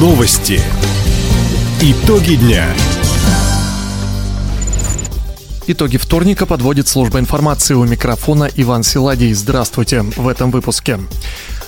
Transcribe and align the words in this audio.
Новости. 0.00 0.62
Итоги 1.82 2.36
дня. 2.36 2.64
Итоги 5.66 5.98
вторника 5.98 6.46
подводит 6.46 6.88
служба 6.88 7.18
информации 7.18 7.74
у 7.74 7.84
микрофона 7.84 8.48
Иван 8.56 8.82
Силадий. 8.82 9.34
Здравствуйте 9.34 10.00
в 10.00 10.26
этом 10.26 10.52
выпуске. 10.52 11.00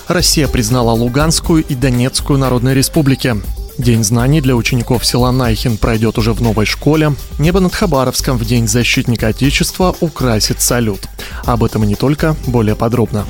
Россия 0.07 0.47
признала 0.47 0.93
Луганскую 0.93 1.63
и 1.63 1.75
Донецкую 1.75 2.39
народные 2.39 2.73
республики. 2.73 3.35
День 3.77 4.03
знаний 4.03 4.41
для 4.41 4.55
учеников 4.55 5.05
села 5.05 5.29
Найхин 5.29 5.77
пройдет 5.77 6.17
уже 6.17 6.33
в 6.33 6.41
новой 6.41 6.65
школе. 6.65 7.13
Небо 7.37 7.59
над 7.59 7.75
Хабаровском 7.75 8.39
в 8.39 8.45
День 8.45 8.67
защитника 8.67 9.27
Отечества 9.27 9.95
украсит 9.99 10.59
салют. 10.59 11.01
Об 11.45 11.63
этом 11.63 11.83
и 11.83 11.87
не 11.87 11.95
только, 11.95 12.35
более 12.47 12.75
подробно. 12.75 13.27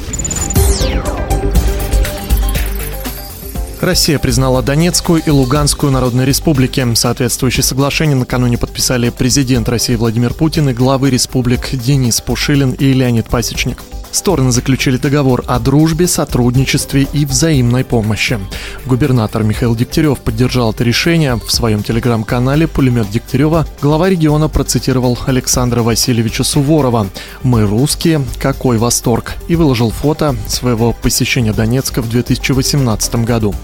Россия 3.83 4.17
признала 4.17 4.63
Донецкую 4.63 5.21
и 5.25 5.29
Луганскую 5.29 5.91
народные 5.91 6.25
республики. 6.25 6.87
Соответствующее 6.95 7.63
соглашение 7.63 8.15
накануне 8.15 8.57
подписали 8.57 9.09
президент 9.09 9.67
России 9.67 9.95
Владимир 9.95 10.33
Путин 10.33 10.69
и 10.69 10.73
главы 10.73 11.09
республик 11.09 11.69
Денис 11.73 12.21
Пушилин 12.21 12.71
и 12.71 12.93
Леонид 12.93 13.25
Пасечник. 13.25 13.79
Стороны 14.13 14.52
заключили 14.52 14.98
договор 14.98 15.44
о 15.48 15.59
дружбе, 15.59 16.08
сотрудничестве 16.08 17.08
и 17.13 17.26
взаимной 17.26 17.84
помощи. 17.84 18.40
Губернатор 18.85 19.44
Михаил 19.44 19.76
Дегтярев 19.76 20.20
поддержал 20.20 20.71
это 20.71 20.84
решение. 20.84 21.35
В 21.35 21.52
своем 21.52 21.81
телеграм-канале 21.81 22.68
«Пулемет 22.68 23.09
Дегтярева» 23.09 23.66
глава 23.81 24.09
региона 24.09 24.49
процитировал 24.49 25.18
Александра 25.26 25.81
Васильевича 25.81 26.44
Суворова 26.44 27.07
«Мы 27.41 27.66
русские, 27.66 28.23
какой 28.40 28.77
восторг!» 28.77 29.34
и 29.48 29.55
выложил 29.55 29.90
фото 29.90 30.35
своего 30.48 30.93
посещения 30.93 31.52
Донецка 31.52 32.04
в 32.04 32.09
2018 32.09 33.16
году. 33.26 33.55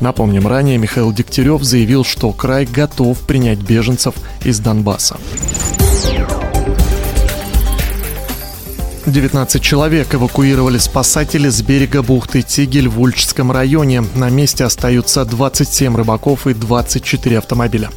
Напомним, 0.00 0.48
ранее 0.48 0.78
Михаил 0.78 1.12
Дегтярев 1.12 1.62
заявил, 1.62 2.04
что 2.04 2.32
край 2.32 2.66
готов 2.66 3.20
принять 3.20 3.60
беженцев 3.60 4.16
из 4.44 4.58
Донбасса. 4.58 5.16
19 9.04 9.60
человек 9.60 10.14
эвакуировали 10.14 10.78
спасатели 10.78 11.48
с 11.48 11.60
берега 11.60 12.02
бухты 12.02 12.42
Тигель 12.42 12.88
в 12.88 13.00
Ульчском 13.00 13.50
районе. 13.50 14.04
На 14.14 14.30
месте 14.30 14.62
остаются 14.64 15.24
27 15.24 15.96
рыбаков 15.96 16.46
и 16.46 16.54
24 16.54 17.38
автомобиля. 17.38 17.90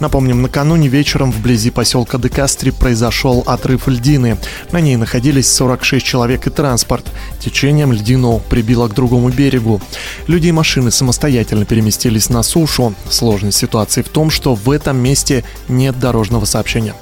Напомним, 0.00 0.40
накануне 0.40 0.88
вечером 0.88 1.30
вблизи 1.30 1.70
поселка 1.70 2.16
Декастри 2.16 2.70
произошел 2.70 3.44
отрыв 3.46 3.86
льдины. 3.86 4.38
На 4.72 4.80
ней 4.80 4.96
находились 4.96 5.52
46 5.52 6.04
человек 6.04 6.46
и 6.46 6.50
транспорт. 6.50 7.04
Течением 7.38 7.92
льдину 7.92 8.40
прибило 8.48 8.88
к 8.88 8.94
другому 8.94 9.28
берегу. 9.28 9.82
Люди 10.26 10.48
и 10.48 10.52
машины 10.52 10.90
самостоятельно 10.90 11.66
переместились 11.66 12.30
на 12.30 12.42
сушу. 12.42 12.94
Сложность 13.10 13.58
ситуации 13.58 14.00
в 14.00 14.08
том, 14.08 14.30
что 14.30 14.54
в 14.54 14.70
этом 14.70 14.96
месте 14.96 15.44
нет 15.68 15.98
дорожного 15.98 16.46
сообщения. 16.46 16.94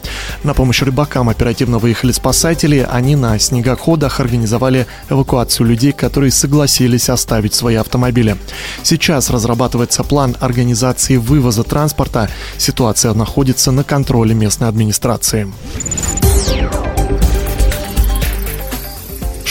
На 0.42 0.54
помощь 0.54 0.82
рыбакам 0.82 1.28
оперативно 1.28 1.78
выехали 1.78 2.10
спасатели. 2.10 2.84
Они 2.90 3.14
на 3.14 3.38
снегоходах 3.44 4.20
организовали 4.20 4.86
эвакуацию 5.08 5.66
людей, 5.66 5.92
которые 5.92 6.30
согласились 6.32 7.08
оставить 7.08 7.54
свои 7.54 7.76
автомобили. 7.76 8.36
Сейчас 8.82 9.30
разрабатывается 9.30 10.02
план 10.02 10.36
организации 10.40 11.16
вывоза 11.16 11.62
транспорта. 11.62 12.28
Ситуация 12.58 13.14
находится 13.14 13.70
на 13.70 13.84
контроле 13.84 14.34
местной 14.34 14.68
администрации. 14.68 15.52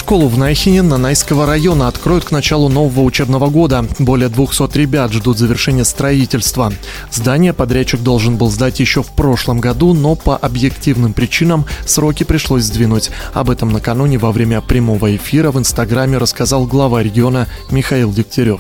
Школу 0.04 0.28
в 0.28 0.38
Найхине 0.38 0.82
Нанайского 0.82 1.46
района 1.46 1.88
откроют 1.88 2.26
к 2.26 2.32
началу 2.32 2.68
нового 2.68 3.06
учебного 3.06 3.48
года. 3.48 3.86
Более 4.00 4.28
200 4.28 4.78
ребят 4.78 5.14
ждут 5.14 5.38
завершения 5.38 5.86
строительства. 5.86 6.74
Здание 7.10 7.54
подрядчик 7.54 8.02
должен 8.02 8.36
был 8.36 8.52
сдать 8.52 8.82
еще 8.82 9.02
в 9.02 9.08
прошлом 9.14 9.62
году, 9.62 9.94
но 9.94 10.16
по 10.16 10.36
объективным 10.36 11.14
причинам 11.14 11.66
сроки 11.86 12.26
пришлось 12.26 12.64
сдвинуть. 12.64 13.12
Об 13.34 13.50
этом 13.50 13.72
накануне 13.72 14.18
во 14.18 14.34
время 14.34 14.60
прямого 14.60 15.16
эфира 15.16 15.52
в 15.52 15.58
Инстаграме 15.58 16.18
рассказал 16.18 16.68
глава 16.68 17.02
региона 17.02 17.48
Михаил 17.72 18.12
Дегтярев. 18.12 18.60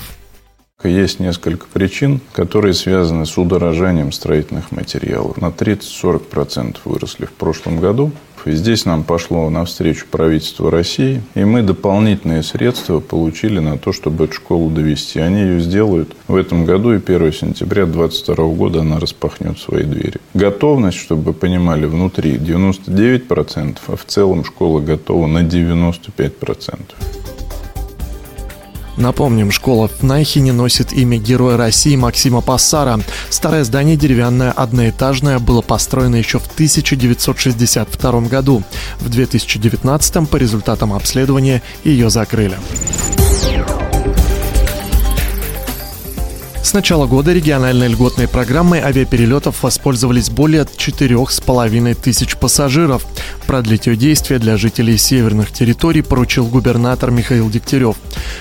Есть 0.83 1.19
несколько 1.19 1.66
причин, 1.67 2.19
которые 2.33 2.73
связаны 2.73 3.25
с 3.25 3.38
удорожанием 3.38 4.11
строительных 4.11 4.71
материалов. 4.71 5.38
На 5.38 5.47
30-40% 5.47 6.77
выросли 6.85 7.25
в 7.25 7.31
прошлом 7.31 7.79
году. 7.79 8.11
И 8.45 8.51
здесь 8.51 8.83
нам 8.85 9.03
пошло 9.03 9.49
навстречу 9.49 10.05
правительство 10.11 10.69
России, 10.69 11.21
и 11.33 11.45
мы 11.45 11.61
дополнительные 11.61 12.44
средства 12.44 12.99
получили 12.99 13.59
на 13.59 13.77
то, 13.77 13.94
чтобы 13.94 14.25
эту 14.25 14.33
школу 14.33 14.69
довести. 14.69 15.19
Они 15.19 15.39
ее 15.39 15.59
сделают 15.61 16.13
в 16.27 16.35
этом 16.35 16.66
году, 16.66 16.94
и 16.94 16.97
1 16.97 17.31
сентября 17.31 17.85
2022 17.85 18.47
года 18.47 18.81
она 18.81 19.00
распахнет 19.00 19.59
свои 19.59 19.83
двери. 19.83 20.19
Готовность, 20.33 20.97
чтобы 20.97 21.21
вы 21.23 21.33
понимали, 21.33 21.85
внутри 21.85 22.35
99%, 22.35 23.77
а 23.88 23.95
в 23.95 24.03
целом 24.05 24.44
школа 24.44 24.81
готова 24.81 25.27
на 25.27 25.44
95%. 25.44 26.79
Напомним, 28.97 29.51
школа 29.51 29.87
в 29.87 30.03
Найхине 30.03 30.53
носит 30.53 30.93
имя 30.93 31.17
Героя 31.17 31.57
России 31.57 31.95
Максима 31.95 32.41
Пассара. 32.41 32.99
Старое 33.29 33.63
здание 33.63 33.95
деревянное, 33.95 34.51
одноэтажное, 34.51 35.39
было 35.39 35.61
построено 35.61 36.15
еще 36.15 36.39
в 36.39 36.45
1962 36.45 38.21
году. 38.21 38.63
В 38.99 39.09
2019 39.09 40.29
по 40.29 40.35
результатам 40.37 40.93
обследования 40.93 41.61
ее 41.83 42.09
закрыли. 42.09 42.57
С 46.73 46.75
начала 46.75 47.06
года 47.06 47.31
региональной 47.31 47.88
льготной 47.88 48.28
программой 48.28 48.79
авиаперелетов 48.79 49.61
воспользовались 49.61 50.31
более 50.31 50.63
4,5 50.63 51.94
тысяч 51.94 52.35
пассажиров. 52.35 53.06
Продлить 53.45 53.85
ее 53.85 53.95
действие 53.95 54.39
для 54.39 54.57
жителей 54.57 54.97
северных 54.97 55.51
территорий 55.51 56.01
поручил 56.01 56.47
губернатор 56.47 57.12
Михаил 57.12 57.47
Дегтярев. 57.51 57.95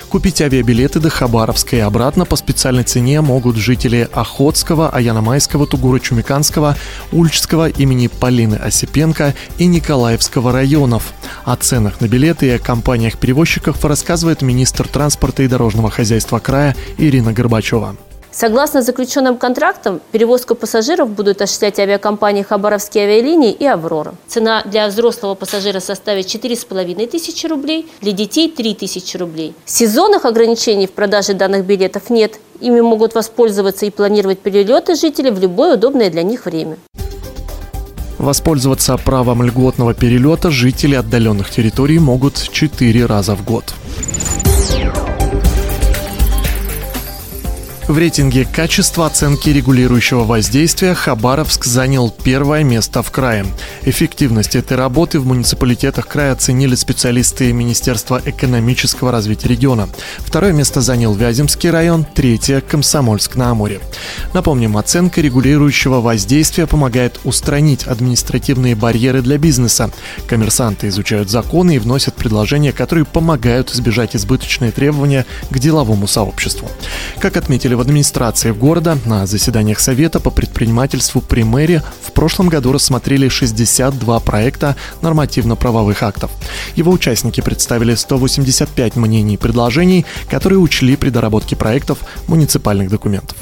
Купить 0.09 0.41
авиабилеты 0.41 0.99
до 0.99 1.11
Хабаровска 1.11 1.77
и 1.77 1.81
обратно 1.81 2.25
по 2.25 2.37
специальной 2.37 2.85
цене 2.85 3.21
могут 3.21 3.57
жители 3.57 4.09
Охотского, 4.11 4.89
Аяномайского, 4.89 5.67
Тугура-Чумиканского, 5.67 6.79
Ульчского 7.13 7.69
имени 7.69 8.07
Полины 8.07 8.55
Осипенко 8.55 9.35
и 9.59 9.67
Николаевского 9.67 10.53
районов. 10.53 11.13
О 11.45 11.55
ценах 11.57 12.01
на 12.01 12.09
билеты 12.09 12.47
и 12.47 12.51
о 12.53 12.59
компаниях-перевозчиках 12.59 13.77
рассказывает 13.85 14.41
министр 14.41 14.89
транспорта 14.89 15.43
и 15.43 15.49
дорожного 15.49 15.91
хозяйства 15.91 16.39
края 16.39 16.75
Ирина 16.97 17.35
Горбачева. 17.35 17.95
Согласно 18.33 18.81
заключенным 18.81 19.37
контрактам, 19.37 20.01
перевозку 20.11 20.55
пассажиров 20.55 21.11
будут 21.11 21.43
осуществлять 21.43 21.79
авиакомпании 21.79 22.43
«Хабаровские 22.43 23.05
авиалинии» 23.05 23.53
и 23.53 23.67
«Аврора». 23.67 24.15
Цена 24.27 24.63
для 24.65 24.89
взрослого 24.89 25.35
пассажира 25.35 25.81
составит 25.81 26.27
4,5 26.27 27.07
тысячи 27.09 27.47
рублей, 27.47 27.87
для 28.01 28.13
детей– 28.13 28.51
3 28.57 28.75
тысячи 28.75 29.19
рублей. 29.19 29.55
Сезонных 29.67 30.25
ограничений 30.25 30.87
в 30.87 30.93
продаже 30.93 31.35
данных 31.35 31.67
билетов 31.67 32.09
нет. 32.09 32.41
Ими 32.61 32.81
могут 32.81 33.15
воспользоваться 33.15 33.85
и 33.85 33.91
планировать 33.91 34.39
перелеты 34.39 34.95
жители 34.95 35.29
в 35.29 35.39
любое 35.39 35.75
удобное 35.75 36.09
для 36.09 36.23
них 36.23 36.47
время. 36.47 36.79
Воспользоваться 38.19 38.97
правом 38.97 39.43
льготного 39.43 39.93
перелета 39.93 40.51
жители 40.51 40.95
отдаленных 40.95 41.51
территорий 41.51 41.99
могут 41.99 42.49
4 42.51 43.05
раза 43.05 43.35
в 43.35 43.45
год. 43.45 43.75
В 47.93 47.99
рейтинге 47.99 48.47
качества 48.47 49.05
оценки 49.05 49.51
регулирующего 49.51 50.25
воздействия 50.25 50.95
Хабаровск 50.95 51.67
занял 51.67 52.09
первое 52.09 52.65
место 52.65 53.03
в 53.03 53.11
крае. 53.11 53.45
Эффективность 53.83 54.57
этой 54.57 54.79
работы 54.79 55.21
в 55.21 55.27
муниципалитетах 55.27 56.09
края 56.09 56.33
оценили 56.33 56.75
специалисты 56.75 57.53
Министерства 57.53 58.19
экономического 58.25 59.13
развития 59.13 59.49
региона. 59.49 59.91
Второе 60.21 60.55
место 60.55 60.81
занял 60.81 61.13
Вяземский 61.13 61.69
район, 61.69 62.07
третье– 62.15 62.63
Комсомольск-на-Амуре. 62.67 63.83
Напомним, 64.33 64.79
оценка 64.79 65.21
регулирующего 65.21 66.01
воздействия 66.01 66.67
помогает 66.67 67.21
устранить 67.25 67.85
административные 67.87 68.75
барьеры 68.75 69.21
для 69.21 69.37
бизнеса. 69.37 69.91
Коммерсанты 70.27 70.89
изучают 70.89 71.29
законы 71.29 71.77
и 71.77 71.79
вносят 71.79 72.15
предложения, 72.15 72.73
которые 72.73 73.05
помогают 73.05 73.71
избежать 73.71 74.17
избыточные 74.17 74.71
требования 74.71 75.27
к 75.51 75.59
деловому 75.59 76.07
сообществу. 76.07 76.71
Как 77.21 77.37
отметили 77.37 77.75
в 77.75 77.82
администрации 77.83 78.53
города 78.53 78.97
на 79.05 79.27
заседаниях 79.27 79.81
Совета 79.81 80.21
по 80.21 80.31
предпринимательству 80.31 81.21
при 81.21 81.43
мэре 81.43 81.83
в 82.03 82.13
прошлом 82.13 82.49
году 82.49 82.73
рассмотрели 82.73 83.29
62 83.29 84.21
проекта 84.21 84.77
нормативно-правовых 85.03 86.03
актов. 86.03 86.31
Его 86.77 86.93
участники 86.93 87.41
представили 87.41 87.95
185 87.95 88.97
мнений 88.97 89.35
и 89.35 89.37
предложений, 89.37 90.07
которые 90.31 90.59
учли 90.59 90.97
при 90.97 91.11
доработке 91.11 91.57
проектов 91.57 91.99
муниципальных 92.29 92.89
документов. 92.89 93.37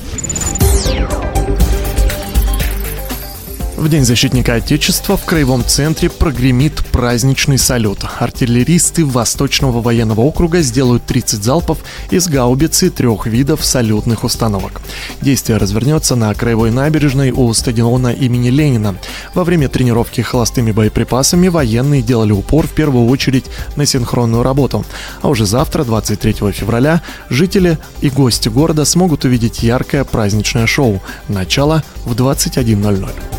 В 3.80 3.88
День 3.88 4.04
защитника 4.04 4.56
Отечества 4.56 5.16
в 5.16 5.24
Краевом 5.24 5.64
центре 5.64 6.10
прогремит 6.10 6.84
праздничный 6.92 7.56
салют. 7.56 8.04
Артиллеристы 8.18 9.06
Восточного 9.06 9.80
военного 9.80 10.20
округа 10.20 10.60
сделают 10.60 11.06
30 11.06 11.42
залпов 11.42 11.78
из 12.10 12.28
гаубицы 12.28 12.90
трех 12.90 13.26
видов 13.26 13.64
салютных 13.64 14.22
установок. 14.22 14.82
Действие 15.22 15.56
развернется 15.56 16.14
на 16.14 16.34
Краевой 16.34 16.70
набережной 16.70 17.30
у 17.30 17.50
стадиона 17.54 18.08
имени 18.08 18.50
Ленина. 18.50 18.96
Во 19.32 19.44
время 19.44 19.70
тренировки 19.70 20.20
холостыми 20.20 20.72
боеприпасами 20.72 21.48
военные 21.48 22.02
делали 22.02 22.32
упор 22.32 22.66
в 22.66 22.72
первую 22.72 23.08
очередь 23.08 23.46
на 23.76 23.86
синхронную 23.86 24.42
работу. 24.42 24.84
А 25.22 25.28
уже 25.30 25.46
завтра, 25.46 25.84
23 25.84 26.34
февраля, 26.52 27.00
жители 27.30 27.78
и 28.02 28.10
гости 28.10 28.50
города 28.50 28.84
смогут 28.84 29.24
увидеть 29.24 29.62
яркое 29.62 30.04
праздничное 30.04 30.66
шоу. 30.66 31.00
Начало 31.28 31.82
в 32.04 32.12
21.00. 32.12 33.29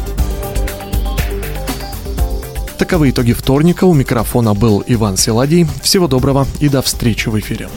Таковы 2.82 3.12
итоги 3.12 3.34
вторника. 3.34 3.84
У 3.84 3.94
микрофона 3.94 4.56
был 4.56 4.84
Иван 4.88 5.16
Силадий. 5.16 5.68
Всего 5.84 6.08
доброго 6.08 6.48
и 6.60 6.68
до 6.68 6.82
встречи 6.82 7.30
в 7.30 7.40
эфире. 7.40 7.70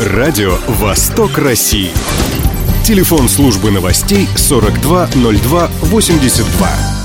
Радио 0.00 0.56
«Восток 0.66 1.38
России». 1.38 1.92
Телефон 2.84 3.28
службы 3.28 3.70
новостей 3.70 4.26
420282. 4.36 6.95